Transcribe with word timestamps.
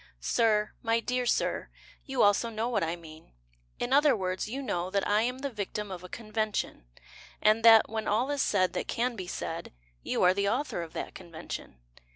Sir, 0.19 0.71
My 0.81 0.99
dear 0.99 1.27
Sir, 1.27 1.69
You 2.07 2.23
also 2.23 2.49
know 2.49 2.67
what 2.69 2.83
I 2.83 2.95
mean; 2.95 3.33
In 3.79 3.93
other 3.93 4.15
words, 4.17 4.47
you 4.49 4.63
know 4.63 4.89
That 4.89 5.07
I 5.07 5.21
am 5.21 5.37
the 5.37 5.49
victim 5.51 5.91
of 5.91 6.03
a 6.03 6.09
convention, 6.09 6.85
And 7.39 7.63
that, 7.63 7.87
when 7.87 8.07
all 8.07 8.31
is 8.31 8.41
said 8.41 8.73
that 8.73 8.87
can 8.87 9.15
be 9.15 9.27
said, 9.27 9.71
You 10.01 10.23
are 10.23 10.33
the 10.33 10.49
author 10.49 10.81
of 10.81 10.93
that 10.93 11.13
convention. 11.13 11.77